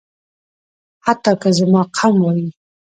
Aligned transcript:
حتی 1.05 1.31
که 1.41 1.49
زما 1.57 1.81
قوم 1.97 2.15
وايي. 2.25 2.47